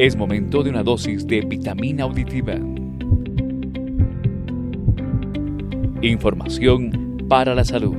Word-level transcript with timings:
Es 0.00 0.16
momento 0.16 0.62
de 0.62 0.70
una 0.70 0.82
dosis 0.82 1.26
de 1.26 1.42
vitamina 1.42 2.04
auditiva. 2.04 2.54
Información 6.00 7.26
para 7.28 7.54
la 7.54 7.66
salud. 7.66 7.98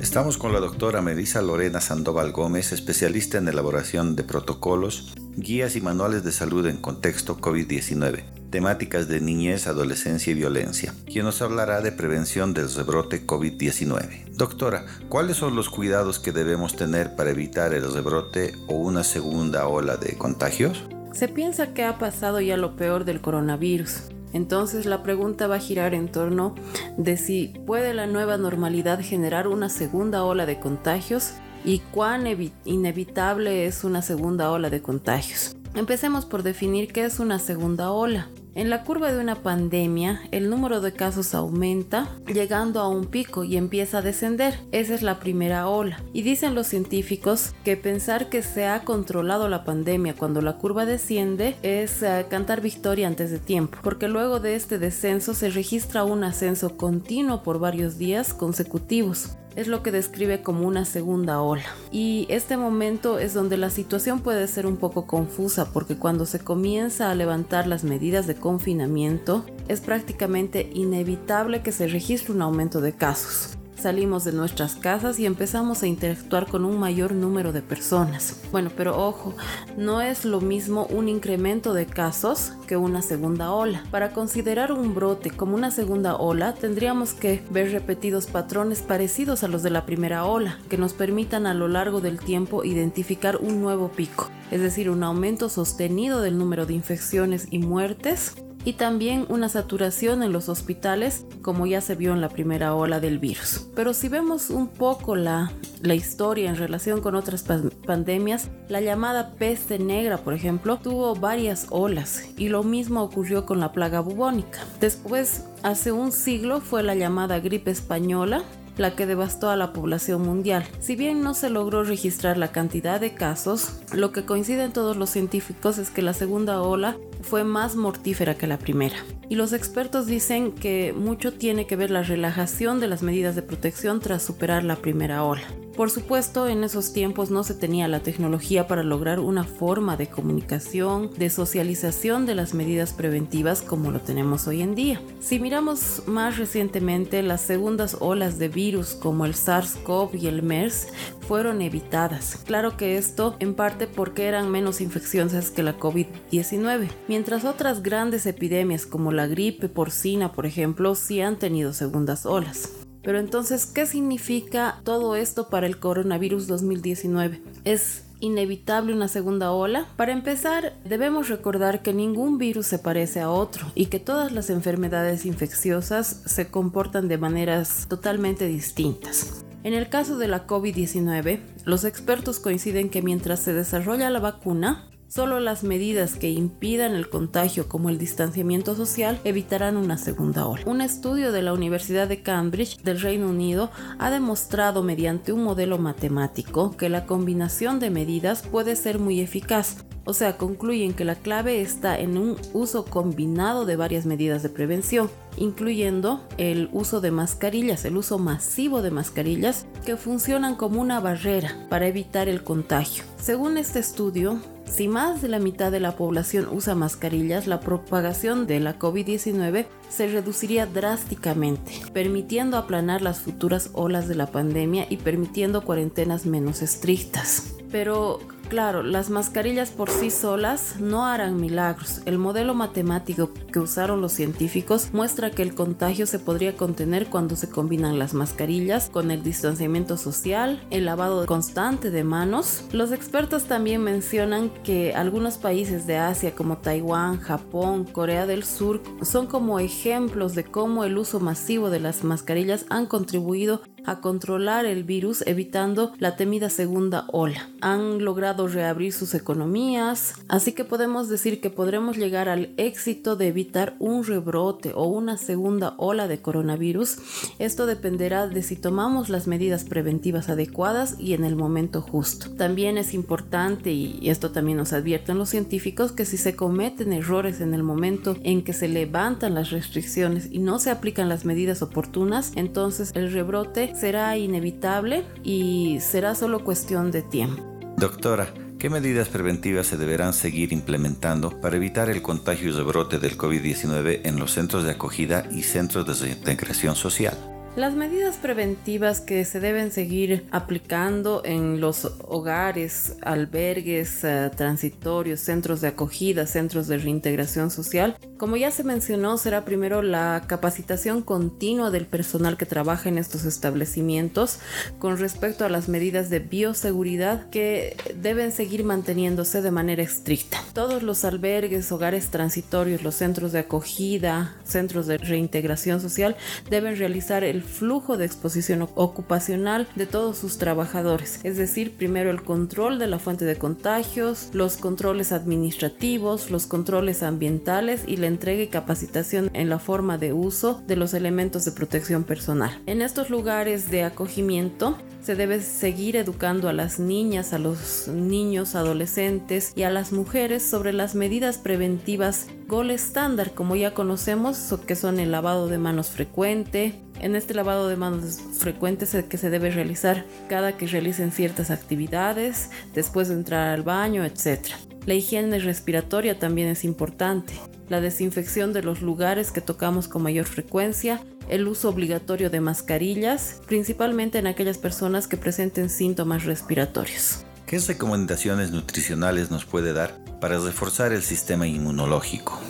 Estamos 0.00 0.36
con 0.36 0.52
la 0.52 0.58
doctora 0.58 1.00
Melissa 1.00 1.40
Lorena 1.42 1.80
Sandoval 1.80 2.32
Gómez, 2.32 2.72
especialista 2.72 3.38
en 3.38 3.46
elaboración 3.46 4.16
de 4.16 4.24
protocolos, 4.24 5.14
guías 5.36 5.76
y 5.76 5.80
manuales 5.80 6.24
de 6.24 6.32
salud 6.32 6.66
en 6.66 6.78
contexto 6.78 7.38
COVID-19, 7.38 8.24
temáticas 8.50 9.08
de 9.08 9.20
niñez, 9.20 9.66
adolescencia 9.66 10.32
y 10.32 10.34
violencia, 10.34 10.94
quien 11.06 11.24
nos 11.24 11.40
hablará 11.42 11.80
de 11.80 11.92
prevención 11.92 12.52
del 12.52 12.72
rebrote 12.72 13.26
COVID-19. 13.26 14.30
Doctora, 14.32 14.84
¿cuáles 15.08 15.36
son 15.36 15.56
los 15.56 15.70
cuidados 15.70 16.18
que 16.18 16.32
debemos 16.32 16.76
tener 16.76 17.14
para 17.16 17.30
evitar 17.30 17.72
el 17.74 17.92
rebrote 17.92 18.54
o 18.68 18.74
una 18.74 19.04
segunda 19.04 19.66
ola 19.66 19.96
de 19.96 20.16
contagios? 20.18 20.82
Se 21.12 21.28
piensa 21.28 21.74
que 21.74 21.84
ha 21.84 21.98
pasado 21.98 22.40
ya 22.40 22.56
lo 22.56 22.76
peor 22.76 23.04
del 23.04 23.20
coronavirus. 23.20 24.02
Entonces 24.32 24.86
la 24.86 25.02
pregunta 25.02 25.46
va 25.48 25.56
a 25.56 25.60
girar 25.60 25.94
en 25.94 26.10
torno 26.10 26.54
de 26.96 27.16
si 27.16 27.52
puede 27.66 27.94
la 27.94 28.06
nueva 28.06 28.36
normalidad 28.36 29.00
generar 29.02 29.48
una 29.48 29.68
segunda 29.68 30.22
ola 30.22 30.46
de 30.46 30.60
contagios 30.60 31.32
y 31.64 31.80
cuán 31.92 32.26
inevitable 32.64 33.66
es 33.66 33.84
una 33.84 34.02
segunda 34.02 34.50
ola 34.50 34.70
de 34.70 34.82
contagios. 34.82 35.56
Empecemos 35.74 36.26
por 36.26 36.42
definir 36.42 36.92
qué 36.92 37.04
es 37.04 37.20
una 37.20 37.38
segunda 37.38 37.92
ola. 37.92 38.28
En 38.54 38.68
la 38.68 38.82
curva 38.82 39.12
de 39.12 39.20
una 39.20 39.36
pandemia, 39.36 40.22
el 40.32 40.50
número 40.50 40.80
de 40.80 40.92
casos 40.92 41.34
aumenta, 41.34 42.08
llegando 42.26 42.80
a 42.80 42.88
un 42.88 43.06
pico 43.06 43.44
y 43.44 43.56
empieza 43.56 43.98
a 43.98 44.02
descender. 44.02 44.54
Esa 44.72 44.94
es 44.94 45.02
la 45.02 45.20
primera 45.20 45.68
ola. 45.68 46.02
Y 46.12 46.22
dicen 46.22 46.56
los 46.56 46.66
científicos 46.66 47.54
que 47.64 47.76
pensar 47.76 48.28
que 48.28 48.42
se 48.42 48.66
ha 48.66 48.84
controlado 48.84 49.48
la 49.48 49.64
pandemia 49.64 50.16
cuando 50.16 50.42
la 50.42 50.58
curva 50.58 50.84
desciende 50.84 51.56
es 51.62 52.02
eh, 52.02 52.26
cantar 52.28 52.60
victoria 52.60 53.06
antes 53.06 53.30
de 53.30 53.38
tiempo, 53.38 53.78
porque 53.82 54.08
luego 54.08 54.40
de 54.40 54.56
este 54.56 54.78
descenso 54.78 55.32
se 55.32 55.50
registra 55.50 56.04
un 56.04 56.24
ascenso 56.24 56.76
continuo 56.76 57.42
por 57.42 57.60
varios 57.60 57.98
días 57.98 58.34
consecutivos 58.34 59.36
es 59.56 59.68
lo 59.68 59.82
que 59.82 59.92
describe 59.92 60.42
como 60.42 60.66
una 60.66 60.84
segunda 60.84 61.40
ola. 61.40 61.64
Y 61.92 62.26
este 62.28 62.56
momento 62.56 63.18
es 63.18 63.34
donde 63.34 63.56
la 63.56 63.70
situación 63.70 64.20
puede 64.20 64.46
ser 64.48 64.66
un 64.66 64.76
poco 64.76 65.06
confusa 65.06 65.72
porque 65.72 65.96
cuando 65.96 66.26
se 66.26 66.38
comienza 66.38 67.10
a 67.10 67.14
levantar 67.14 67.66
las 67.66 67.84
medidas 67.84 68.26
de 68.26 68.36
confinamiento 68.36 69.44
es 69.68 69.80
prácticamente 69.80 70.70
inevitable 70.72 71.62
que 71.62 71.72
se 71.72 71.88
registre 71.88 72.32
un 72.32 72.42
aumento 72.42 72.80
de 72.80 72.92
casos 72.92 73.56
salimos 73.80 74.24
de 74.24 74.32
nuestras 74.32 74.76
casas 74.76 75.18
y 75.18 75.26
empezamos 75.26 75.82
a 75.82 75.86
interactuar 75.86 76.46
con 76.46 76.64
un 76.64 76.78
mayor 76.78 77.12
número 77.12 77.52
de 77.52 77.62
personas. 77.62 78.40
Bueno, 78.52 78.70
pero 78.76 78.96
ojo, 78.96 79.34
no 79.76 80.00
es 80.00 80.24
lo 80.24 80.40
mismo 80.40 80.86
un 80.90 81.08
incremento 81.08 81.74
de 81.74 81.86
casos 81.86 82.52
que 82.66 82.76
una 82.76 83.02
segunda 83.02 83.52
ola. 83.52 83.84
Para 83.90 84.12
considerar 84.12 84.72
un 84.72 84.94
brote 84.94 85.30
como 85.30 85.54
una 85.54 85.70
segunda 85.70 86.16
ola, 86.16 86.54
tendríamos 86.54 87.14
que 87.14 87.42
ver 87.50 87.72
repetidos 87.72 88.26
patrones 88.26 88.82
parecidos 88.82 89.42
a 89.42 89.48
los 89.48 89.62
de 89.62 89.70
la 89.70 89.86
primera 89.86 90.24
ola, 90.24 90.58
que 90.68 90.78
nos 90.78 90.92
permitan 90.92 91.46
a 91.46 91.54
lo 91.54 91.68
largo 91.68 92.00
del 92.00 92.18
tiempo 92.18 92.64
identificar 92.64 93.38
un 93.38 93.60
nuevo 93.62 93.88
pico, 93.88 94.30
es 94.50 94.60
decir, 94.60 94.90
un 94.90 95.02
aumento 95.02 95.48
sostenido 95.48 96.20
del 96.20 96.38
número 96.38 96.66
de 96.66 96.74
infecciones 96.74 97.48
y 97.50 97.58
muertes 97.58 98.34
y 98.64 98.74
también 98.74 99.26
una 99.28 99.48
saturación 99.48 100.22
en 100.22 100.32
los 100.32 100.48
hospitales 100.48 101.24
como 101.42 101.66
ya 101.66 101.80
se 101.80 101.94
vio 101.94 102.12
en 102.12 102.20
la 102.20 102.28
primera 102.28 102.74
ola 102.74 103.00
del 103.00 103.18
virus. 103.18 103.66
Pero 103.74 103.94
si 103.94 104.08
vemos 104.08 104.50
un 104.50 104.68
poco 104.68 105.16
la, 105.16 105.52
historia 105.82 106.50
en 106.50 106.56
relación 106.56 107.00
con 107.00 107.14
otras 107.14 107.44
pandemias, 107.86 108.48
la 108.68 108.80
llamada 108.80 109.32
peste 109.34 109.78
negra, 109.78 110.18
por 110.18 110.34
ejemplo, 110.34 110.76
tuvo 110.76 111.14
varias 111.14 111.66
olas 111.70 112.24
y 112.36 112.48
lo 112.48 112.62
mismo 112.62 113.02
ocurrió 113.02 113.46
con 113.46 113.60
la 113.60 113.72
plaga 113.72 114.00
bubónica. 114.00 114.60
Después, 114.80 115.44
hace 115.62 115.92
un 115.92 116.12
siglo, 116.12 116.60
fue 116.60 116.82
la 116.82 116.94
llamada 116.94 117.40
gripe 117.40 117.70
española 117.70 118.42
la 118.76 118.96
que 118.96 119.06
devastó 119.06 119.50
a 119.50 119.56
la 119.56 119.72
población 119.72 120.22
mundial. 120.22 120.64
Si 120.80 120.96
bien 120.96 121.22
no 121.22 121.34
se 121.34 121.50
logró 121.50 121.84
registrar 121.84 122.38
la 122.38 122.48
cantidad 122.48 123.00
de 123.00 123.14
casos, 123.14 123.80
lo 123.92 124.10
que 124.10 124.24
coinciden 124.24 124.72
todos 124.72 124.96
los 124.96 125.10
científicos 125.10 125.76
es 125.78 125.90
que 125.90 126.02
la 126.02 126.14
segunda 126.14 126.62
ola 126.62 126.96
fue 127.22 127.44
más 127.44 127.76
mortífera 127.76 128.34
que 128.34 128.46
la 128.46 128.58
primera. 128.58 128.96
Y 129.28 129.36
los 129.36 129.52
expertos 129.52 130.06
dicen 130.06 130.52
que 130.52 130.92
mucho 130.92 131.32
tiene 131.32 131.66
que 131.66 131.76
ver 131.76 131.90
la 131.90 132.02
relajación 132.02 132.80
de 132.80 132.88
las 132.88 133.02
medidas 133.02 133.36
de 133.36 133.42
protección 133.42 134.00
tras 134.00 134.22
superar 134.22 134.64
la 134.64 134.76
primera 134.76 135.24
ola. 135.24 135.44
Por 135.80 135.88
supuesto, 135.88 136.46
en 136.46 136.62
esos 136.62 136.92
tiempos 136.92 137.30
no 137.30 137.42
se 137.42 137.54
tenía 137.54 137.88
la 137.88 138.00
tecnología 138.00 138.66
para 138.66 138.82
lograr 138.82 139.18
una 139.18 139.44
forma 139.44 139.96
de 139.96 140.08
comunicación, 140.08 141.10
de 141.16 141.30
socialización 141.30 142.26
de 142.26 142.34
las 142.34 142.52
medidas 142.52 142.92
preventivas 142.92 143.62
como 143.62 143.90
lo 143.90 144.02
tenemos 144.02 144.46
hoy 144.46 144.60
en 144.60 144.74
día. 144.74 145.00
Si 145.20 145.38
miramos 145.38 146.02
más 146.04 146.36
recientemente, 146.36 147.22
las 147.22 147.40
segundas 147.40 147.96
olas 148.00 148.38
de 148.38 148.48
virus 148.48 148.88
como 148.88 149.24
el 149.24 149.32
SARS-CoV 149.32 150.20
y 150.20 150.26
el 150.26 150.42
MERS 150.42 150.88
fueron 151.26 151.62
evitadas. 151.62 152.36
Claro 152.44 152.76
que 152.76 152.98
esto 152.98 153.36
en 153.38 153.54
parte 153.54 153.86
porque 153.86 154.26
eran 154.26 154.50
menos 154.50 154.82
infecciosas 154.82 155.50
que 155.50 155.62
la 155.62 155.78
COVID-19, 155.78 156.90
mientras 157.08 157.46
otras 157.46 157.82
grandes 157.82 158.26
epidemias 158.26 158.84
como 158.84 159.12
la 159.12 159.26
gripe 159.26 159.70
porcina, 159.70 160.32
por 160.32 160.44
ejemplo, 160.44 160.94
sí 160.94 161.22
han 161.22 161.38
tenido 161.38 161.72
segundas 161.72 162.26
olas. 162.26 162.68
Pero 163.02 163.18
entonces, 163.18 163.64
¿qué 163.64 163.86
significa 163.86 164.69
todo 164.84 165.16
esto 165.16 165.48
para 165.48 165.66
el 165.66 165.78
coronavirus 165.78 166.46
2019? 166.46 167.40
¿Es 167.64 168.04
inevitable 168.20 168.92
una 168.92 169.08
segunda 169.08 169.52
ola? 169.52 169.86
Para 169.96 170.12
empezar, 170.12 170.74
debemos 170.84 171.28
recordar 171.28 171.82
que 171.82 171.92
ningún 171.92 172.38
virus 172.38 172.66
se 172.66 172.78
parece 172.78 173.20
a 173.20 173.30
otro 173.30 173.66
y 173.74 173.86
que 173.86 173.98
todas 173.98 174.32
las 174.32 174.50
enfermedades 174.50 175.26
infecciosas 175.26 176.22
se 176.26 176.50
comportan 176.50 177.08
de 177.08 177.18
maneras 177.18 177.86
totalmente 177.88 178.46
distintas. 178.46 179.44
En 179.62 179.74
el 179.74 179.88
caso 179.90 180.16
de 180.16 180.28
la 180.28 180.46
COVID-19, 180.46 181.40
los 181.64 181.84
expertos 181.84 182.40
coinciden 182.40 182.88
que 182.88 183.02
mientras 183.02 183.40
se 183.40 183.52
desarrolla 183.52 184.08
la 184.08 184.20
vacuna, 184.20 184.89
Solo 185.10 185.40
las 185.40 185.64
medidas 185.64 186.14
que 186.14 186.30
impidan 186.30 186.94
el 186.94 187.10
contagio 187.10 187.66
como 187.66 187.90
el 187.90 187.98
distanciamiento 187.98 188.76
social 188.76 189.20
evitarán 189.24 189.76
una 189.76 189.98
segunda 189.98 190.46
ola. 190.46 190.62
Un 190.66 190.80
estudio 190.80 191.32
de 191.32 191.42
la 191.42 191.52
Universidad 191.52 192.06
de 192.06 192.22
Cambridge 192.22 192.80
del 192.84 193.00
Reino 193.00 193.28
Unido 193.28 193.72
ha 193.98 194.12
demostrado 194.12 194.84
mediante 194.84 195.32
un 195.32 195.42
modelo 195.42 195.78
matemático 195.78 196.76
que 196.76 196.88
la 196.88 197.06
combinación 197.06 197.80
de 197.80 197.90
medidas 197.90 198.42
puede 198.42 198.76
ser 198.76 199.00
muy 199.00 199.18
eficaz. 199.20 199.78
O 200.04 200.14
sea, 200.14 200.36
concluyen 200.36 200.94
que 200.94 201.04
la 201.04 201.16
clave 201.16 201.60
está 201.60 201.98
en 201.98 202.16
un 202.16 202.36
uso 202.52 202.84
combinado 202.84 203.66
de 203.66 203.74
varias 203.74 204.06
medidas 204.06 204.44
de 204.44 204.48
prevención, 204.48 205.10
incluyendo 205.36 206.24
el 206.38 206.68
uso 206.72 207.00
de 207.00 207.10
mascarillas, 207.10 207.84
el 207.84 207.96
uso 207.96 208.20
masivo 208.20 208.80
de 208.80 208.92
mascarillas 208.92 209.66
que 209.84 209.96
funcionan 209.96 210.54
como 210.54 210.80
una 210.80 211.00
barrera 211.00 211.66
para 211.68 211.88
evitar 211.88 212.28
el 212.28 212.44
contagio. 212.44 213.02
Según 213.20 213.58
este 213.58 213.80
estudio, 213.80 214.40
si 214.70 214.88
más 214.88 215.20
de 215.20 215.28
la 215.28 215.38
mitad 215.38 215.72
de 215.72 215.80
la 215.80 215.96
población 215.96 216.48
usa 216.50 216.74
mascarillas, 216.74 217.46
la 217.46 217.60
propagación 217.60 218.46
de 218.46 218.60
la 218.60 218.78
COVID-19 218.78 219.66
se 219.88 220.06
reduciría 220.06 220.66
drásticamente, 220.66 221.72
permitiendo 221.92 222.56
aplanar 222.56 223.02
las 223.02 223.20
futuras 223.20 223.70
olas 223.72 224.06
de 224.06 224.14
la 224.14 224.28
pandemia 224.28 224.86
y 224.88 224.98
permitiendo 224.98 225.62
cuarentenas 225.62 226.24
menos 226.24 226.62
estrictas. 226.62 227.54
Pero 227.70 228.20
Claro, 228.50 228.82
las 228.82 229.10
mascarillas 229.10 229.70
por 229.70 229.90
sí 229.90 230.10
solas 230.10 230.80
no 230.80 231.06
harán 231.06 231.40
milagros. 231.40 232.02
El 232.04 232.18
modelo 232.18 232.52
matemático 232.52 233.30
que 233.52 233.60
usaron 233.60 234.00
los 234.00 234.10
científicos 234.10 234.92
muestra 234.92 235.30
que 235.30 235.42
el 235.42 235.54
contagio 235.54 236.04
se 236.04 236.18
podría 236.18 236.56
contener 236.56 237.06
cuando 237.06 237.36
se 237.36 237.48
combinan 237.48 238.00
las 238.00 238.12
mascarillas 238.12 238.90
con 238.90 239.12
el 239.12 239.22
distanciamiento 239.22 239.96
social, 239.96 240.66
el 240.70 240.84
lavado 240.84 241.26
constante 241.26 241.92
de 241.92 242.02
manos. 242.02 242.64
Los 242.72 242.90
expertos 242.90 243.44
también 243.44 243.84
mencionan 243.84 244.50
que 244.64 244.94
algunos 244.94 245.38
países 245.38 245.86
de 245.86 245.98
Asia 245.98 246.34
como 246.34 246.58
Taiwán, 246.58 247.20
Japón, 247.20 247.84
Corea 247.84 248.26
del 248.26 248.42
Sur 248.42 248.82
son 249.02 249.28
como 249.28 249.60
ejemplos 249.60 250.34
de 250.34 250.42
cómo 250.42 250.82
el 250.82 250.98
uso 250.98 251.20
masivo 251.20 251.70
de 251.70 251.78
las 251.78 252.02
mascarillas 252.02 252.66
han 252.68 252.86
contribuido 252.86 253.62
a 253.86 254.00
controlar 254.00 254.66
el 254.66 254.84
virus 254.84 255.22
evitando 255.26 255.92
la 255.98 256.16
temida 256.16 256.50
segunda 256.50 257.04
ola. 257.12 257.48
Han 257.60 258.04
logrado 258.04 258.48
reabrir 258.48 258.92
sus 258.92 259.14
economías, 259.14 260.14
así 260.28 260.52
que 260.52 260.64
podemos 260.64 261.08
decir 261.08 261.40
que 261.40 261.50
podremos 261.50 261.96
llegar 261.96 262.28
al 262.28 262.50
éxito 262.56 263.16
de 263.16 263.28
evitar 263.28 263.76
un 263.78 264.04
rebrote 264.04 264.72
o 264.74 264.84
una 264.86 265.16
segunda 265.16 265.74
ola 265.76 266.08
de 266.08 266.20
coronavirus. 266.20 266.98
Esto 267.38 267.66
dependerá 267.66 268.26
de 268.26 268.42
si 268.42 268.56
tomamos 268.56 269.08
las 269.08 269.26
medidas 269.26 269.64
preventivas 269.64 270.28
adecuadas 270.28 270.96
y 270.98 271.14
en 271.14 271.24
el 271.24 271.36
momento 271.36 271.82
justo. 271.82 272.30
También 272.30 272.78
es 272.78 272.94
importante, 272.94 273.72
y 273.72 274.08
esto 274.08 274.30
también 274.30 274.58
nos 274.58 274.72
advierten 274.72 275.18
los 275.18 275.28
científicos, 275.28 275.92
que 275.92 276.04
si 276.04 276.16
se 276.16 276.36
cometen 276.36 276.92
errores 276.92 277.40
en 277.40 277.54
el 277.54 277.62
momento 277.62 278.16
en 278.22 278.42
que 278.42 278.52
se 278.52 278.68
levantan 278.68 279.34
las 279.34 279.50
restricciones 279.50 280.28
y 280.30 280.38
no 280.38 280.58
se 280.58 280.70
aplican 280.70 281.08
las 281.08 281.24
medidas 281.24 281.62
oportunas, 281.62 282.32
entonces 282.36 282.92
el 282.94 283.12
rebrote 283.12 283.69
será 283.74 284.16
inevitable 284.16 285.04
y 285.22 285.78
será 285.80 286.14
solo 286.14 286.44
cuestión 286.44 286.90
de 286.90 287.02
tiempo. 287.02 287.42
Doctora, 287.76 288.32
¿Qué 288.60 288.68
medidas 288.68 289.08
preventivas 289.08 289.68
se 289.68 289.78
deberán 289.78 290.12
seguir 290.12 290.52
implementando 290.52 291.40
para 291.40 291.56
evitar 291.56 291.88
el 291.88 292.02
contagio 292.02 292.50
y 292.50 292.52
rebrote 292.52 292.98
del 292.98 293.16
COVID-19 293.16 294.02
en 294.04 294.18
los 294.18 294.32
centros 294.32 294.64
de 294.64 294.72
acogida 294.72 295.26
y 295.30 295.44
centros 295.44 295.86
de 295.86 295.94
reintegración 295.94 296.76
social? 296.76 297.16
Las 297.60 297.74
medidas 297.74 298.16
preventivas 298.16 299.02
que 299.02 299.22
se 299.26 299.38
deben 299.38 299.70
seguir 299.70 300.26
aplicando 300.30 301.20
en 301.26 301.60
los 301.60 301.84
hogares, 302.08 302.96
albergues 303.02 304.02
eh, 304.02 304.30
transitorios, 304.34 305.20
centros 305.20 305.60
de 305.60 305.68
acogida, 305.68 306.26
centros 306.26 306.68
de 306.68 306.78
reintegración 306.78 307.50
social, 307.50 307.98
como 308.20 308.36
ya 308.36 308.50
se 308.50 308.64
mencionó, 308.64 309.16
será 309.16 309.46
primero 309.46 309.80
la 309.80 310.24
capacitación 310.26 311.00
continua 311.00 311.70
del 311.70 311.86
personal 311.86 312.36
que 312.36 312.44
trabaja 312.44 312.90
en 312.90 312.98
estos 312.98 313.24
establecimientos 313.24 314.40
con 314.78 314.98
respecto 314.98 315.46
a 315.46 315.48
las 315.48 315.68
medidas 315.68 316.10
de 316.10 316.18
bioseguridad 316.18 317.30
que 317.30 317.76
deben 317.94 318.30
seguir 318.32 318.62
manteniéndose 318.62 319.40
de 319.40 319.50
manera 319.50 319.82
estricta. 319.82 320.38
Todos 320.52 320.82
los 320.82 321.06
albergues, 321.06 321.72
hogares 321.72 322.08
transitorios, 322.08 322.82
los 322.82 322.94
centros 322.94 323.32
de 323.32 323.38
acogida, 323.38 324.36
centros 324.44 324.86
de 324.86 324.98
reintegración 324.98 325.80
social 325.80 326.14
deben 326.50 326.76
realizar 326.76 327.24
el 327.24 327.42
flujo 327.50 327.96
de 327.96 328.06
exposición 328.06 328.68
ocupacional 328.74 329.68
de 329.74 329.86
todos 329.86 330.16
sus 330.16 330.38
trabajadores, 330.38 331.20
es 331.24 331.36
decir, 331.36 331.76
primero 331.76 332.10
el 332.10 332.22
control 332.22 332.78
de 332.78 332.86
la 332.86 332.98
fuente 332.98 333.24
de 333.24 333.36
contagios, 333.36 334.28
los 334.32 334.56
controles 334.56 335.12
administrativos, 335.12 336.30
los 336.30 336.46
controles 336.46 337.02
ambientales 337.02 337.82
y 337.86 337.96
la 337.96 338.06
entrega 338.06 338.42
y 338.42 338.48
capacitación 338.48 339.30
en 339.34 339.48
la 339.48 339.58
forma 339.58 339.98
de 339.98 340.12
uso 340.12 340.62
de 340.66 340.76
los 340.76 340.94
elementos 340.94 341.44
de 341.44 341.52
protección 341.52 342.04
personal. 342.04 342.62
En 342.66 342.82
estos 342.82 343.10
lugares 343.10 343.70
de 343.70 343.84
acogimiento 343.84 344.78
se 345.02 345.14
debe 345.14 345.40
seguir 345.40 345.96
educando 345.96 346.48
a 346.48 346.52
las 346.52 346.78
niñas, 346.78 347.32
a 347.32 347.38
los 347.38 347.88
niños, 347.88 348.54
adolescentes 348.54 349.52
y 349.56 349.62
a 349.62 349.70
las 349.70 349.92
mujeres 349.92 350.42
sobre 350.42 350.72
las 350.72 350.94
medidas 350.94 351.38
preventivas 351.38 352.26
Gol 352.50 352.72
estándar, 352.72 353.32
como 353.32 353.54
ya 353.54 353.74
conocemos, 353.74 354.56
que 354.66 354.74
son 354.74 354.98
el 354.98 355.12
lavado 355.12 355.46
de 355.46 355.58
manos 355.58 355.90
frecuente, 355.90 356.80
en 357.00 357.16
este 357.16 357.34
lavado 357.34 357.68
de 357.68 357.76
manos 357.76 358.18
frecuentes 358.38 358.96
que 359.08 359.18
se 359.18 359.30
debe 359.30 359.50
realizar 359.50 360.04
cada 360.28 360.56
que 360.56 360.66
realicen 360.66 361.12
ciertas 361.12 361.50
actividades, 361.50 362.50
después 362.74 363.08
de 363.08 363.14
entrar 363.14 363.48
al 363.48 363.62
baño, 363.62 364.04
etc. 364.04 364.48
La 364.86 364.94
higiene 364.94 365.38
respiratoria 365.38 366.18
también 366.18 366.48
es 366.48 366.64
importante. 366.64 367.34
La 367.68 367.80
desinfección 367.80 368.52
de 368.52 368.62
los 368.62 368.82
lugares 368.82 369.30
que 369.30 369.40
tocamos 369.40 369.88
con 369.88 370.02
mayor 370.02 370.26
frecuencia, 370.26 371.00
el 371.28 371.46
uso 371.46 371.68
obligatorio 371.68 372.30
de 372.30 372.40
mascarillas, 372.40 373.40
principalmente 373.46 374.18
en 374.18 374.26
aquellas 374.26 374.58
personas 374.58 375.06
que 375.06 375.16
presenten 375.16 375.70
síntomas 375.70 376.24
respiratorios. 376.24 377.24
¿Qué 377.46 377.58
recomendaciones 377.58 378.52
nutricionales 378.52 379.30
nos 379.30 379.44
puede 379.44 379.72
dar 379.72 379.98
para 380.20 380.38
reforzar 380.38 380.92
el 380.92 381.02
sistema 381.02 381.46
inmunológico? 381.46 382.40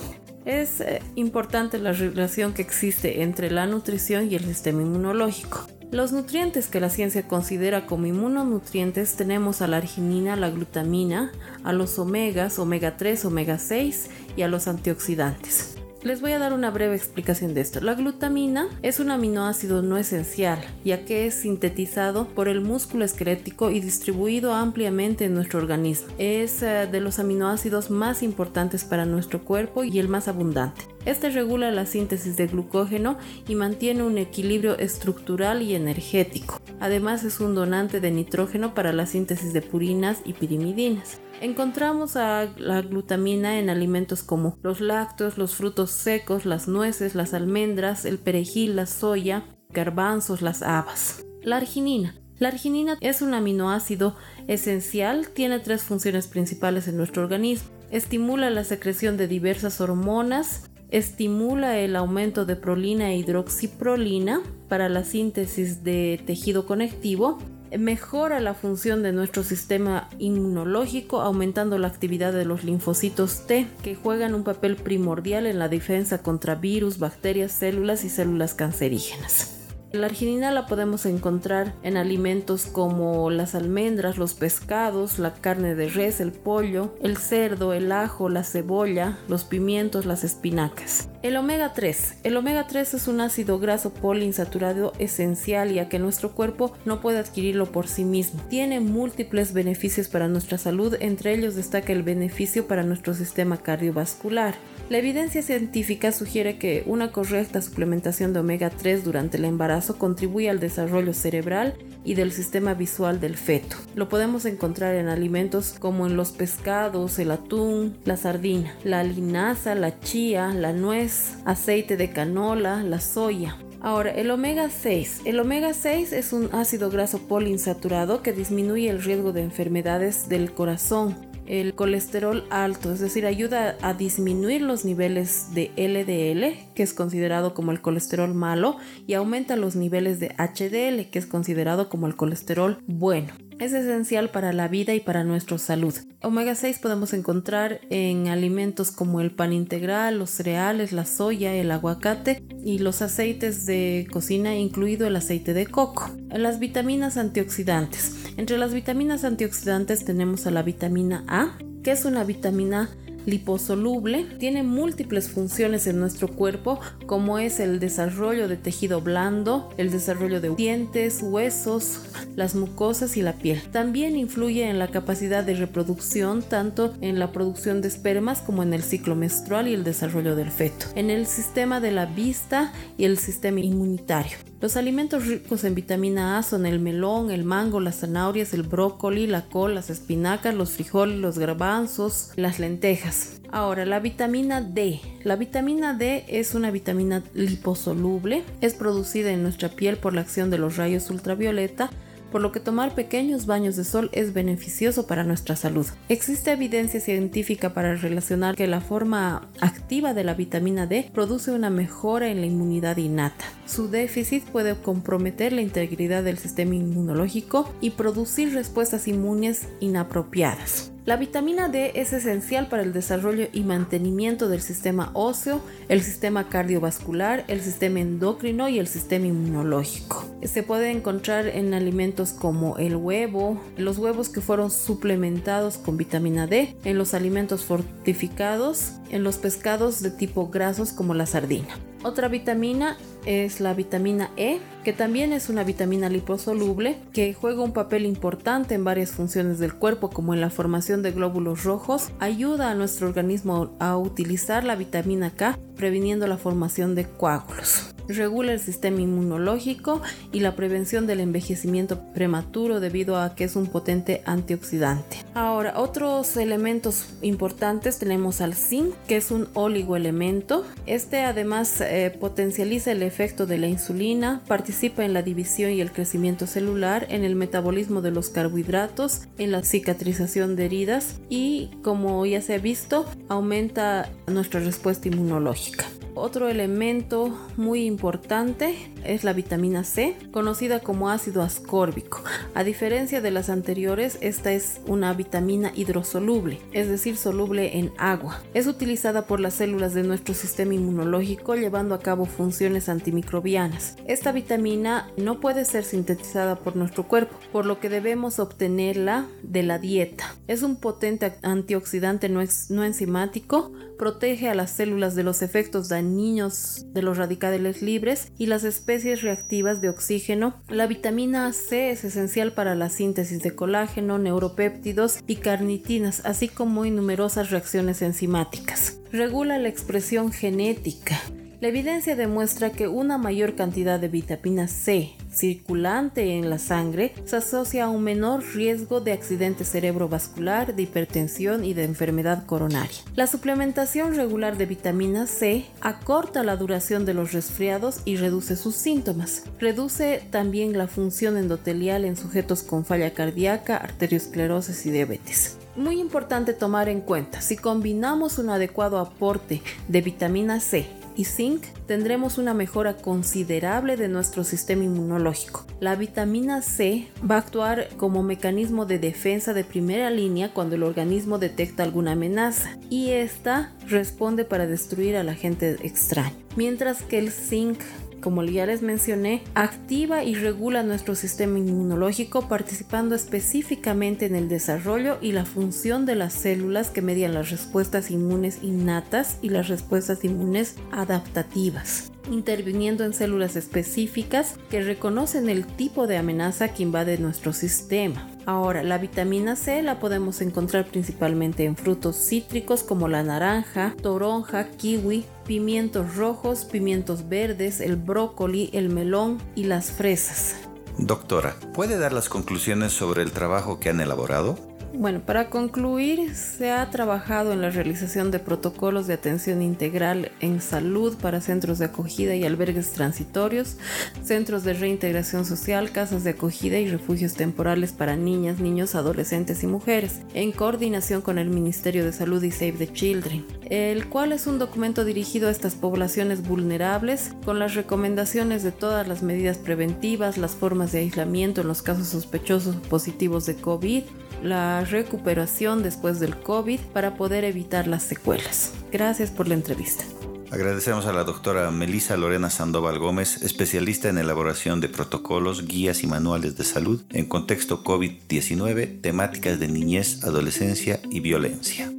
Es 0.51 0.81
eh, 0.81 1.01
importante 1.15 1.79
la 1.79 1.93
relación 1.93 2.53
que 2.53 2.63
existe 2.63 3.23
entre 3.23 3.53
la 3.53 3.67
nutrición 3.67 4.33
y 4.33 4.35
el 4.35 4.45
sistema 4.45 4.83
inmunológico. 4.83 5.69
Los 5.93 6.11
nutrientes 6.11 6.67
que 6.67 6.81
la 6.81 6.91
ciencia 6.91 7.29
considera 7.29 7.87
como 7.87 8.07
inmunonutrientes 8.07 9.15
tenemos 9.15 9.63
a 9.63 9.69
la 9.69 9.77
arginina, 9.77 10.35
la 10.35 10.51
glutamina, 10.51 11.31
a 11.63 11.73
los 11.73 12.01
omegas, 12.01 12.59
omega 12.59 12.97
3, 12.97 13.27
omega 13.27 13.61
6 13.61 14.11
y 14.37 14.43
a 14.43 14.49
los 14.49 14.67
antioxidantes. 14.67 15.80
Les 16.03 16.23
voy 16.23 16.33
a 16.33 16.39
dar 16.39 16.55
una 16.55 16.71
breve 16.71 16.97
explicación 16.97 17.53
de 17.53 17.61
esto. 17.61 17.83
La 17.83 17.93
glutamina 17.93 18.69
es 18.81 19.01
un 19.01 19.11
aminoácido 19.11 19.83
no 19.83 19.99
esencial, 19.99 20.59
ya 20.83 21.05
que 21.05 21.27
es 21.27 21.35
sintetizado 21.35 22.27
por 22.27 22.49
el 22.49 22.63
músculo 22.63 23.05
esquelético 23.05 23.71
y 23.71 23.81
distribuido 23.81 24.55
ampliamente 24.55 25.27
en 25.27 25.35
nuestro 25.35 25.59
organismo. 25.59 26.09
Es 26.17 26.63
eh, 26.63 26.89
de 26.91 27.01
los 27.03 27.19
aminoácidos 27.19 27.91
más 27.91 28.23
importantes 28.23 28.85
para 28.85 29.05
nuestro 29.05 29.45
cuerpo 29.45 29.85
y 29.85 29.99
el 29.99 30.09
más 30.09 30.27
abundante. 30.27 30.81
Este 31.07 31.31
regula 31.31 31.71
la 31.71 31.87
síntesis 31.87 32.37
de 32.37 32.47
glucógeno 32.47 33.17
y 33.49 33.55
mantiene 33.55 34.03
un 34.03 34.19
equilibrio 34.19 34.79
estructural 34.79 35.63
y 35.63 35.75
energético. 35.75 36.61
Además 36.79 37.25
es 37.25 37.41
un 37.41 37.55
donante 37.55 38.01
de 38.01 38.11
nitrógeno 38.11 38.75
para 38.75 38.93
la 38.93 39.07
síntesis 39.07 39.53
de 39.53 39.63
purinas 39.63 40.21
y 40.25 40.35
pirimidinas. 40.35 41.21
Encontramos 41.41 42.17
a 42.17 42.53
la 42.59 42.83
glutamina 42.83 43.59
en 43.59 43.71
alimentos 43.71 44.23
como 44.23 44.59
los 44.63 44.83
lácteos, 44.83 45.39
los 45.39 45.55
frutos 45.55 45.91
secos, 45.91 46.45
las 46.45 46.69
nueces, 46.69 47.15
las 47.15 47.33
almendras, 47.33 48.05
el 48.05 48.19
perejil, 48.19 48.77
la 48.77 48.85
soya, 48.85 49.45
garbanzos, 49.71 50.43
las 50.43 50.63
habas. 50.63 51.25
La 51.43 51.57
arginina. 51.57 52.15
La 52.39 52.49
arginina 52.49 52.97
es 53.01 53.23
un 53.23 53.35
aminoácido 53.35 54.17
esencial, 54.49 55.29
tiene 55.29 55.61
tres 55.61 55.83
funciones 55.83 56.27
principales 56.27 56.89
en 56.89 56.97
nuestro 56.97 57.23
organismo. 57.23 57.69
Estimula 57.91 58.51
la 58.51 58.65
secreción 58.65 59.17
de 59.17 59.27
diversas 59.27 59.81
hormonas, 59.81 60.70
estimula 60.91 61.79
el 61.79 61.97
aumento 61.97 62.45
de 62.45 62.57
prolina 62.57 63.11
e 63.11 63.17
hidroxiprolina 63.17 64.43
para 64.69 64.89
la 64.89 65.05
síntesis 65.05 65.85
de 65.85 66.21
tejido 66.27 66.67
conectivo 66.67 67.39
mejora 67.79 68.41
la 68.41 68.55
función 68.55 69.03
de 69.03 69.13
nuestro 69.13 69.45
sistema 69.45 70.09
inmunológico 70.19 71.21
aumentando 71.21 71.79
la 71.79 71.89
actividad 71.89 72.33
de 72.33 72.45
los 72.45 72.65
linfocitos 72.65 73.47
T 73.47 73.67
que 73.83 73.95
juegan 73.95 74.35
un 74.35 74.45
papel 74.45 74.77
primordial 74.77 75.47
en 75.47 75.59
la 75.59 75.69
defensa 75.69 76.23
contra 76.23 76.57
virus, 76.57 76.99
bacterias, 76.99 77.53
células 77.53 78.05
y 78.05 78.09
células 78.09 78.55
cancerígenas. 78.55 79.60
La 79.93 80.07
arginina 80.07 80.53
la 80.53 80.67
podemos 80.67 81.05
encontrar 81.05 81.75
en 81.83 81.97
alimentos 81.97 82.67
como 82.67 83.29
las 83.29 83.57
almendras, 83.57 84.19
los 84.19 84.35
pescados, 84.35 85.19
la 85.19 85.35
carne 85.35 85.75
de 85.75 85.89
res, 85.89 86.21
el 86.21 86.31
pollo, 86.31 86.95
el 87.03 87.17
cerdo, 87.17 87.73
el 87.73 87.91
ajo, 87.91 88.29
la 88.29 88.45
cebolla, 88.45 89.19
los 89.27 89.43
pimientos, 89.43 90.07
las 90.07 90.23
espinacas. 90.23 91.09
El 91.23 91.37
omega 91.37 91.73
3. 91.73 92.19
El 92.23 92.37
omega 92.37 92.69
3 92.69 92.95
es 92.95 93.09
un 93.09 93.21
ácido 93.21 93.59
graso 93.59 93.93
poliinsaturado 93.93 94.93
esencial 95.01 95.73
ya 95.73 95.89
que 95.89 95.99
nuestro 95.99 96.37
cuerpo 96.37 96.73
no 96.85 97.01
puede 97.01 97.19
adquirirlo 97.19 97.67
por 97.67 97.89
sí 97.89 98.05
mismo. 98.05 98.41
Tiene 98.49 98.79
múltiples 98.79 99.53
beneficios 99.53 100.07
para 100.07 100.29
nuestra 100.29 100.57
salud, 100.57 100.97
entre 101.01 101.35
ellos 101.35 101.57
destaca 101.57 101.93
el 101.93 102.05
beneficio 102.05 102.69
para 102.69 102.85
nuestro 102.85 103.13
sistema 103.13 103.57
cardiovascular. 103.57 104.55
La 104.91 104.99
evidencia 104.99 105.41
científica 105.41 106.11
sugiere 106.11 106.59
que 106.59 106.83
una 106.85 107.13
correcta 107.13 107.63
suplementación 107.63 108.33
de 108.33 108.41
omega 108.41 108.71
3 108.71 109.05
durante 109.05 109.37
el 109.37 109.45
embarazo 109.45 109.99
contribuye 109.99 110.51
al 110.51 110.59
desarrollo 110.59 111.15
cerebral 111.15 111.75
y 112.03 112.15
del 112.15 112.33
sistema 112.33 112.75
visual 112.75 113.21
del 113.21 113.37
feto. 113.37 113.77
Lo 113.95 114.09
podemos 114.09 114.47
encontrar 114.47 114.97
en 114.97 115.07
alimentos 115.07 115.77
como 115.79 116.09
en 116.09 116.17
los 116.17 116.33
pescados, 116.33 117.21
el 117.21 117.31
atún, 117.31 117.99
la 118.05 118.17
sardina, 118.17 118.75
la 118.83 119.05
linaza, 119.05 119.77
la 119.77 120.01
chía, 120.01 120.49
la 120.49 120.73
nuez, 120.73 121.37
aceite 121.45 121.97
de 121.97 122.11
canola, 122.11 122.83
la 122.83 122.99
soya. 122.99 123.59
Ahora, 123.81 124.11
el 124.11 124.29
omega 124.33 124.71
6. 124.71 125.21
El 125.25 125.39
omega 125.39 125.73
6 125.73 126.13
es 126.13 126.33
un 126.33 126.51
ácido 126.53 126.91
graso 126.91 127.29
poliinsaturado 127.29 128.23
que 128.23 128.33
disminuye 128.33 128.91
el 128.91 129.05
riesgo 129.05 129.33
de 129.33 129.43
enfermedades 129.43 130.29
del 130.29 130.53
corazón, 130.53 131.15
el 131.51 131.75
colesterol 131.75 132.45
alto, 132.49 132.93
es 132.93 133.01
decir, 133.01 133.27
ayuda 133.27 133.77
a 133.83 133.93
disminuir 133.93 134.63
los 134.63 134.85
niveles 134.85 135.53
de 135.53 135.73
LDL, 135.77 136.73
que 136.75 136.85
es 136.85 136.95
considerado 136.95 137.55
como 137.55 137.73
el 137.73 137.81
colesterol 137.81 138.33
malo, 138.35 138.77
y 139.09 139.15
aumenta 139.15 139.57
los 139.57 139.75
niveles 139.75 140.21
de 140.21 140.29
HDL, 140.39 141.11
que 141.11 141.19
es 141.19 141.27
considerado 141.27 141.89
como 141.89 142.07
el 142.07 142.15
colesterol 142.15 142.79
bueno. 142.87 143.33
Es 143.61 143.75
esencial 143.75 144.31
para 144.31 144.55
la 144.55 144.69
vida 144.69 144.95
y 144.95 145.01
para 145.01 145.23
nuestra 145.23 145.59
salud. 145.59 145.95
Omega 146.23 146.55
6 146.55 146.79
podemos 146.79 147.13
encontrar 147.13 147.83
en 147.91 148.29
alimentos 148.29 148.91
como 148.91 149.21
el 149.21 149.33
pan 149.33 149.53
integral, 149.53 150.19
los 150.19 150.31
cereales, 150.31 150.93
la 150.93 151.05
soya, 151.05 151.53
el 151.53 151.71
aguacate 151.71 152.43
y 152.65 152.79
los 152.79 153.03
aceites 153.03 153.67
de 153.67 154.09
cocina, 154.11 154.57
incluido 154.57 155.07
el 155.07 155.15
aceite 155.15 155.53
de 155.53 155.67
coco. 155.67 156.11
Las 156.31 156.59
vitaminas 156.59 157.19
antioxidantes. 157.19 158.15
Entre 158.39 158.57
las 158.57 158.73
vitaminas 158.73 159.25
antioxidantes 159.25 160.07
tenemos 160.07 160.47
a 160.47 160.51
la 160.51 160.63
vitamina 160.63 161.23
A, 161.29 161.59
que 161.83 161.91
es 161.91 162.07
una 162.07 162.25
vitamina 162.25 162.89
liposoluble, 163.27 164.25
tiene 164.39 164.63
múltiples 164.63 165.29
funciones 165.29 165.87
en 165.87 165.99
nuestro 165.99 166.29
cuerpo, 166.29 166.81
como 167.07 167.39
es 167.39 167.61
el 167.61 167.81
desarrollo 167.81 168.49
de 168.49 168.57
tejido 168.57 169.01
blando, 169.01 169.69
el 169.77 169.91
desarrollo 169.91 170.41
de 170.41 170.51
dientes, 170.51 171.21
huesos, 171.23 172.01
las 172.37 172.55
mucosas 172.55 173.17
y 173.17 173.23
la 173.23 173.35
piel. 173.35 173.63
También 173.71 174.17
influye 174.17 174.69
en 174.69 174.79
la 174.79 174.89
capacidad 174.89 175.45
de 175.45 175.55
reproducción, 175.55 176.43
tanto 176.43 176.95
en 177.01 177.19
la 177.19 177.33
producción 177.33 177.81
de 177.81 177.89
espermas 177.89 178.41
como 178.41 178.63
en 178.63 178.75
el 178.75 178.83
ciclo 178.83 179.15
menstrual 179.15 179.69
y 179.69 179.75
el 179.75 179.85
desarrollo 179.85 180.37
del 180.37 180.51
feto, 180.51 180.87
en 180.95 181.11
el 181.11 181.27
sistema 181.27 181.81
de 181.81 181.93
la 181.93 182.07
vista 182.07 182.73
y 182.97 183.05
el 183.05 183.19
sistema 183.19 183.61
inmunitario. 183.61 184.39
Los 184.61 184.77
alimentos 184.77 185.27
ricos 185.27 185.65
en 185.65 185.75
vitamina 185.75 186.37
A 186.37 186.43
son 186.43 186.67
el 186.67 186.81
melón, 186.81 187.31
el 187.31 187.45
mango, 187.45 187.81
las 187.81 188.01
zanahorias, 188.01 188.53
el 188.53 188.63
brócoli, 188.63 189.27
la 189.27 189.47
col, 189.47 189.75
las 189.75 189.89
espinacas, 189.89 190.55
los 190.55 190.73
frijoles, 190.73 191.19
los 191.19 191.39
garbanzos, 191.39 192.33
las 192.37 192.59
lentejas 192.59 193.10
Ahora, 193.51 193.85
la 193.85 194.01
vitamina 194.01 194.61
D. 194.61 195.01
La 195.25 195.37
vitamina 195.37 195.95
D 195.95 196.25
es 196.29 196.55
una 196.55 196.71
vitamina 196.71 197.23
liposoluble, 197.35 198.45
es 198.61 198.75
producida 198.75 199.31
en 199.33 199.43
nuestra 199.43 199.69
piel 199.71 199.97
por 199.97 200.15
la 200.15 200.21
acción 200.21 200.51
de 200.51 200.59
los 200.59 200.77
rayos 200.77 201.11
ultravioleta 201.11 201.91
por 202.31 202.41
lo 202.41 202.53
que 202.53 202.61
tomar 202.61 202.95
pequeños 202.95 203.47
baños 203.47 203.77
de 203.77 203.85
sol 203.85 204.09
es 204.13 204.33
beneficioso 204.33 205.07
para 205.07 205.25
nuestra 205.25 205.57
salud. 205.57 205.87
Existe 206.09 206.53
evidencia 206.53 207.01
científica 207.01 207.75
para 207.75 207.97
relacionar 207.97 208.57
que 208.57 208.67
la 208.67 208.81
forma 208.81 209.49
activa 209.61 210.15
de 210.15 210.25
la 210.25 210.35
vitamina 210.35 210.87
D 210.87 211.11
produce 211.13 211.51
una 211.51 211.71
mejora 211.71 212.29
en 212.29 212.41
la 212.41 212.47
inmunidad 212.47 212.97
innata. 212.97 213.45
Su 213.71 213.89
déficit 213.89 214.43
puede 214.47 214.75
comprometer 214.75 215.53
la 215.53 215.61
integridad 215.61 216.25
del 216.25 216.39
sistema 216.39 216.75
inmunológico 216.75 217.73
y 217.81 217.91
producir 217.91 218.53
respuestas 218.53 219.07
inmunes 219.07 219.69
inapropiadas. 219.79 220.91
La 221.05 221.17
vitamina 221.17 221.69
D 221.69 221.93
es 221.95 222.13
esencial 222.13 222.67
para 222.67 222.83
el 222.83 222.93
desarrollo 222.93 223.47
y 223.53 223.63
mantenimiento 223.63 224.49
del 224.49 224.61
sistema 224.61 225.13
óseo, 225.15 225.61
el 225.89 226.03
sistema 226.03 226.49
cardiovascular, 226.49 227.45
el 227.47 227.61
sistema 227.61 228.01
endocrino 228.01 228.69
y 228.69 228.81
el 228.81 228.89
sistema 228.89 229.29
inmunológico. 229.29 230.25
Se 230.43 230.65
puede 230.65 230.91
encontrar 230.91 231.47
en 231.47 231.73
alimentos 231.73 232.33
como 232.33 232.77
el 232.77 232.97
huevo, 232.97 233.61
los 233.77 233.99
huevos 233.99 234.29
que 234.31 234.41
fueron 234.41 234.73
suplementados 234.73 235.79
con 235.79 235.97
vitamina 235.97 236.49
D, 236.49 236.77
en 236.85 236.99
los 236.99 237.15
alimentos 237.15 237.65
fortificados, 237.65 238.95
en 239.11 239.23
los 239.23 239.39
pescados 239.39 240.03
de 240.03 240.11
tipo 240.11 240.49
grasos 240.49 240.93
como 240.93 241.15
la 241.15 241.27
sardina. 241.27 241.79
Otra 242.03 242.29
vitamina 242.29 242.97
es 243.27 243.61
la 243.61 243.75
vitamina 243.75 244.31
E, 244.37 244.61
que 244.85 244.93
también 244.93 245.33
es 245.33 245.49
una 245.49 245.65
vitamina 245.65 246.09
liposoluble 246.09 246.97
que 247.13 247.35
juega 247.35 247.63
un 247.63 247.73
papel 247.73 248.07
importante 248.07 248.75
en 248.75 248.85
varias 248.85 249.11
funciones 249.11 249.59
del 249.59 249.75
cuerpo 249.75 250.11
como 250.11 250.35
en 250.35 250.41
la 250.41 250.51
formación 250.51 251.03
de 251.03 251.13
glóbulos 251.13 251.65
rojos, 251.65 252.11
ayuda 252.19 252.71
a 252.71 252.75
nuestro 252.75 253.09
organismo 253.09 253.77
a 253.79 253.97
utilizar 253.97 254.65
la 254.65 254.77
vitamina 254.77 255.31
K 255.31 255.59
previniendo 255.77 256.27
la 256.27 256.39
formación 256.39 256.95
de 256.95 257.05
coágulos 257.05 257.95
regula 258.13 258.53
el 258.53 258.61
sistema 258.61 259.01
inmunológico 259.01 260.03
y 260.33 260.41
la 260.41 260.57
prevención 260.57 261.07
del 261.07 261.21
envejecimiento 261.21 262.01
prematuro 262.13 262.81
debido 262.81 263.19
a 263.19 263.35
que 263.35 263.45
es 263.45 263.57
un 263.57 263.67
potente 263.67 264.23
antioxidante. 264.25 265.19
Ahora, 265.35 265.75
otros 265.79 266.37
elementos 266.37 267.07
importantes 267.23 267.99
tenemos 267.99 268.41
al 268.41 268.55
zinc, 268.55 268.95
que 269.07 269.17
es 269.17 269.31
un 269.31 269.49
oligoelemento. 269.55 270.65
Este 270.87 271.21
además 271.23 271.81
eh, 271.81 272.17
potencializa 272.19 272.93
el 272.93 273.03
efecto 273.03 273.47
de 273.47 273.59
la 273.59 273.67
insulina, 273.67 274.43
participa 274.47 275.05
en 275.05 275.15
la 275.15 275.23
división 275.23 275.73
y 275.73 275.81
el 275.81 275.93
crecimiento 275.93 276.47
celular, 276.47 277.07
en 277.11 277.25
el 277.25 277.37
metabolismo 277.37 278.03
de 278.03 278.11
los 278.11 278.31
carbohidratos, 278.31 279.23
en 279.39 279.53
la 279.53 279.63
cicatrización 279.63 280.57
de 280.57 280.67
heridas 280.67 281.21
y, 281.29 281.71
como 281.83 282.25
ya 282.27 282.41
se 282.41 282.55
ha 282.55 282.59
visto, 282.59 283.07
aumenta 283.29 284.11
nuestra 284.27 284.61
respuesta 284.61 285.09
inmunológica. 285.09 285.87
Otro 286.23 286.51
elemento 286.51 287.35
muy 287.57 287.87
importante 287.87 288.75
es 289.05 289.25
la 289.25 289.33
vitamina 289.33 289.85
C, 289.85 290.17
conocida 290.33 290.81
como 290.81 291.11
ácido 291.11 291.43
ascórbico. 291.43 292.23
A 292.55 292.65
diferencia 292.65 293.21
de 293.21 293.31
las 293.31 293.49
anteriores, 293.49 294.19
esta 294.21 294.53
es 294.53 294.81
una 294.87 295.13
vitamina 295.15 295.73
hidrosoluble, 295.75 296.61
es 296.73 296.89
decir, 296.89 297.17
soluble 297.17 297.79
en 297.79 297.93
agua. 297.99 298.43
Es 298.55 298.67
utilizada 298.67 299.27
por 299.27 299.41
las 299.41 299.55
células 299.55 299.95
de 299.95 300.03
nuestro 300.03 300.35
sistema 300.35 300.75
inmunológico 300.75 301.55
llevando 301.55 301.95
a 301.95 302.01
cabo 302.01 302.27
funciones 302.27 302.89
antimicrobianas. 302.89 303.97
Esta 304.07 304.33
vitamina 304.33 305.11
no 305.17 305.41
puede 305.41 305.65
ser 305.65 305.85
sintetizada 305.85 306.57
por 306.57 306.77
nuestro 306.77 307.09
cuerpo, 307.09 307.37
por 307.53 307.67
lo 307.67 307.81
que 307.81 307.89
debemos 307.89 308.39
obtenerla 308.39 309.27
de 309.43 309.63
la 309.63 309.79
dieta. 309.79 310.35
Es 310.47 310.63
un 310.63 310.77
potente 310.77 311.33
antioxidante 311.43 312.29
no, 312.29 312.43
enzimático, 312.85 313.73
protege 313.99 314.49
a 314.49 314.55
las 314.55 314.71
células 314.71 315.15
de 315.15 315.23
los 315.23 315.43
efectos 315.43 315.89
dañinos 315.89 316.87
de 316.93 317.03
los 317.03 317.19
radicales 317.19 317.83
libres 317.83 318.33
y 318.39 318.47
las 318.47 318.65
especies 318.65 318.90
reactivas 318.99 319.81
de 319.81 319.89
oxígeno. 319.89 320.55
La 320.69 320.87
vitamina 320.89 321.53
C 321.53 321.91
es 321.91 322.05
esencial 322.05 322.53
para 322.53 322.75
la 322.75 322.91
síntesis 322.91 323.41
de 323.41 323.55
colágeno, 323.55 324.19
neuropéptidos 324.19 325.21
y 325.29 325.37
carnitinas, 325.37 326.23
así 326.25 326.49
como 326.49 326.85
en 326.85 326.97
numerosas 326.97 327.51
reacciones 327.51 328.03
enzimáticas. 328.03 328.99
Regula 329.13 329.59
la 329.59 329.69
expresión 329.69 330.33
genética. 330.33 331.21
La 331.61 331.69
evidencia 331.69 332.17
demuestra 332.17 332.71
que 332.71 332.89
una 332.89 333.19
mayor 333.19 333.55
cantidad 333.55 334.01
de 334.01 334.09
vitamina 334.09 334.67
C 334.67 335.11
circulante 335.31 336.39
en 336.39 336.49
la 336.49 336.59
sangre 336.59 337.13
se 337.27 337.37
asocia 337.37 337.85
a 337.85 337.89
un 337.91 338.03
menor 338.03 338.43
riesgo 338.55 339.03
de 339.03 339.13
accidente 339.13 339.67
cerebrovascular, 339.67 340.75
de 340.75 340.85
hipertensión 340.85 341.63
y 341.63 341.75
de 341.75 341.85
enfermedad 341.85 342.47
coronaria. 342.47 342.97
La 343.15 343.27
suplementación 343.27 344.15
regular 344.15 344.57
de 344.57 344.65
vitamina 344.65 345.27
C 345.27 345.67
acorta 345.83 346.43
la 346.45 346.57
duración 346.57 347.05
de 347.05 347.13
los 347.13 347.33
resfriados 347.33 348.01
y 348.07 348.17
reduce 348.17 348.57
sus 348.57 348.75
síntomas. 348.75 349.45
Reduce 349.59 350.23
también 350.31 350.79
la 350.79 350.89
función 350.89 351.37
endotelial 351.37 352.07
en 352.07 352.17
sujetos 352.17 352.63
con 352.63 352.87
falla 352.87 353.13
cardíaca, 353.13 353.77
arteriosclerosis 353.77 354.87
y 354.87 354.93
diabetes 354.93 355.59
muy 355.77 356.01
importante 356.01 356.53
tomar 356.53 356.89
en 356.89 357.01
cuenta, 357.01 357.41
si 357.41 357.57
combinamos 357.57 358.39
un 358.39 358.51
adecuado 358.51 358.99
aporte 358.99 359.63
de 359.89 360.01
vitamina 360.03 360.61
C 360.61 361.00
y 361.21 361.25
zinc, 361.25 361.65
tendremos 361.87 362.39
una 362.39 362.55
mejora 362.55 362.97
considerable 362.97 363.99
de 363.99 364.09
nuestro 364.09 364.43
sistema 364.43 364.85
inmunológico. 364.85 365.67
La 365.79 365.95
vitamina 365.95 366.63
C 366.63 367.09
va 367.31 367.35
a 367.35 367.41
actuar 367.41 367.89
como 367.99 368.23
mecanismo 368.23 368.87
de 368.87 368.99
defensa 368.99 369.53
de 369.53 369.63
primera 369.63 370.11
línea 370.11 370.55
cuando 370.55 370.77
el 370.77 370.83
organismo 370.83 371.39
detecta 371.39 371.83
alguna 371.83 372.13
amenaza 372.13 372.79
y 372.89 373.11
esta 373.11 373.75
responde 373.87 374.47
para 374.47 374.67
destruir 374.67 375.15
al 375.17 375.29
agente 375.29 375.77
extraño. 375.83 376.37
Mientras 376.57 377.03
que 377.03 377.19
el 377.19 377.31
zinc 377.31 377.81
como 378.21 378.43
ya 378.45 378.67
les 378.67 378.83
mencioné, 378.83 379.43
activa 379.55 380.25
y 380.25 380.35
regula 380.35 380.83
nuestro 380.83 381.15
sistema 381.15 381.59
inmunológico 381.59 382.49
participando 382.49 383.15
específicamente 383.15 384.27
en 384.27 384.35
el 384.35 384.49
desarrollo 384.49 385.19
y 385.21 385.33
la 385.33 385.45
función 385.45 386.07
de 386.07 386.15
las 386.15 386.33
células 386.33 386.91
que 386.91 387.03
median 387.03 387.35
las 387.35 387.51
respuestas 387.51 388.11
inmunes 388.11 388.59
innatas 388.63 389.39
y 389.43 389.49
las 389.51 389.69
respuestas 389.69 390.25
inmunes 390.25 390.77
adaptativas 390.93 392.11
interviniendo 392.31 393.05
en 393.05 393.13
células 393.13 393.57
específicas 393.57 394.57
que 394.71 394.83
reconocen 394.83 395.49
el 395.49 395.67
tipo 395.67 396.07
de 396.07 396.17
amenaza 396.17 396.69
que 396.69 396.83
invade 396.83 397.19
nuestro 397.19 397.53
sistema. 397.53 398.30
Ahora, 398.47 398.83
la 398.83 398.99
vitamina 398.99 399.57
C 399.57 399.83
la 399.83 400.01
podemos 400.01 400.41
encontrar 400.41 400.87
principalmente 400.87 401.65
en 401.65 401.77
frutos 401.77 402.17
cítricos 402.17 402.83
como 402.83 403.09
la 403.09 403.23
naranja, 403.23 403.95
toronja, 404.03 404.69
kiwi, 404.69 405.25
pimientos 405.47 406.17
rojos, 406.17 406.65
pimientos 406.65 407.29
verdes, 407.29 407.81
el 407.81 407.97
brócoli, 407.97 408.71
el 408.73 408.89
melón 408.89 409.39
y 409.55 409.65
las 409.65 409.91
fresas. 409.91 410.57
Doctora, 410.99 411.55
¿puede 411.75 411.99
dar 411.99 412.13
las 412.13 412.29
conclusiones 412.29 412.93
sobre 412.93 413.23
el 413.23 413.33
trabajo 413.33 413.81
que 413.81 413.91
han 413.91 414.01
elaborado? 414.01 414.70
Bueno, 414.93 415.21
para 415.21 415.51
concluir, 415.51 416.35
se 416.35 416.73
ha 416.73 416.91
trabajado 416.91 417.53
en 417.53 417.63
la 417.63 417.71
realización 417.71 418.33
de 418.33 418.41
protocolos 418.41 419.07
de 419.07 419.15
atención 419.15 419.63
integral 419.63 420.33
en 420.41 420.61
salud 420.61 421.17
para 421.17 421.41
centros 421.41 421.79
de 421.79 421.85
acogida 421.87 422.35
y 422.35 422.45
albergues 422.45 422.93
transitorios, 422.93 423.77
centros 424.23 424.65
de 424.65 424.75
reintegración 424.75 425.47
social, 425.47 425.93
casas 425.93 426.25
de 426.25 426.31
acogida 426.31 426.79
y 426.79 426.91
refugios 426.91 427.35
temporales 427.35 427.93
para 427.93 428.17
niñas, 428.17 428.59
niños, 428.59 428.97
adolescentes 428.97 429.63
y 429.63 429.69
mujeres, 429.69 430.23
en 430.35 430.51
coordinación 430.51 431.23
con 431.23 431.39
el 431.39 431.51
Ministerio 431.51 432.05
de 432.05 432.13
Salud 432.13 432.43
y 432.43 432.51
Save 432.51 432.73
the 432.73 432.93
Children, 432.93 433.47
el 433.71 434.09
cual 434.09 434.33
es 434.33 434.49
un 434.49 434.59
documento 434.59 435.05
dirigido 435.05 435.49
a 435.49 435.53
estas 435.53 435.77
poblaciones 435.77 436.47
vulnerables 436.47 437.31
con 437.45 437.61
las 437.61 437.75
recomendaciones 437.77 438.65
de 438.65 438.73
todas 438.73 439.07
las 439.07 439.23
medidas 439.23 439.57
preventivas, 439.57 440.37
las 440.37 440.57
formas 440.57 440.91
de 440.91 440.99
aislamiento 440.99 441.61
en 441.61 441.69
los 441.69 441.81
casos 441.81 442.09
sospechosos 442.09 442.75
positivos 442.75 443.47
de 443.47 443.55
COVID, 443.55 444.03
la 444.43 444.80
recuperación 444.85 445.83
después 445.83 446.21
del 446.21 446.37
COVID 446.37 446.81
para 446.93 447.15
poder 447.15 447.45
evitar 447.45 447.87
las 447.87 448.03
secuelas. 448.03 448.73
Gracias 448.93 449.31
por 449.31 449.49
la 449.49 449.55
entrevista. 449.55 450.05
Agradecemos 450.51 451.07
a 451.07 451.13
la 451.13 451.23
doctora 451.23 451.71
Melisa 451.71 452.17
Lorena 452.17 452.51
Sandoval 452.51 452.99
Gómez, 452.99 453.41
especialista 453.43 454.09
en 454.09 454.19
elaboración 454.19 454.81
de 454.81 454.89
protocolos, 454.89 455.69
guías 455.69 456.03
y 456.03 456.09
manuales 456.09 456.57
de 456.57 456.65
salud 456.65 457.03
en 457.11 457.27
contexto 457.27 457.85
COVID-19, 457.85 459.01
temáticas 459.01 459.61
de 459.61 459.69
niñez, 459.69 460.25
adolescencia 460.25 460.99
y 461.09 461.21
violencia. 461.21 461.93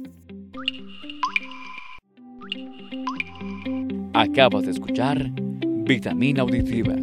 Acabas 4.12 4.64
de 4.64 4.72
escuchar 4.72 5.30
Vitamina 5.84 6.42
Auditiva. 6.42 6.94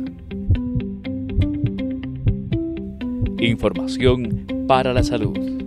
Información 3.40 4.46
para 4.68 4.94
la 4.94 5.04
salud. 5.04 5.59